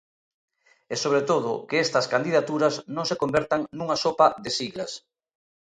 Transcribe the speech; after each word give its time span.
E, 0.93 0.95
sobre 1.03 1.21
todo, 1.29 1.49
que 1.69 1.77
estas 1.85 2.09
candidaturas 2.13 2.73
non 2.95 3.05
se 3.09 3.19
convertan 3.21 3.61
nunha 3.77 3.97
sopa 4.03 4.27
de 4.43 4.49
siglas. 4.59 4.91